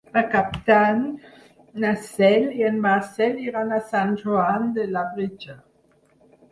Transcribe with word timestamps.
Per 0.13 0.21
Cap 0.29 0.55
d'Any 0.69 1.03
na 1.83 1.91
Cel 2.07 2.49
i 2.63 2.65
en 2.71 2.81
Marcel 2.87 3.39
iran 3.45 3.77
a 3.79 3.83
Sant 3.93 4.19
Joan 4.25 4.69
de 4.81 4.89
Labritja. 4.97 5.61